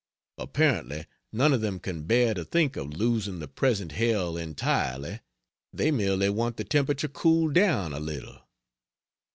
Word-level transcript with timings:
Apparently 0.39 1.05
none 1.31 1.53
of 1.53 1.61
them 1.61 1.79
can 1.79 2.07
bear 2.07 2.33
to 2.33 2.43
think 2.43 2.75
of 2.75 2.91
losing 2.97 3.37
the 3.37 3.47
present 3.47 3.91
hell 3.91 4.35
entirely, 4.35 5.19
they 5.71 5.91
merely 5.91 6.27
want 6.27 6.57
the 6.57 6.63
temperature 6.63 7.07
cooled 7.07 7.53
down 7.53 7.93
a 7.93 7.99
little. 7.99 8.39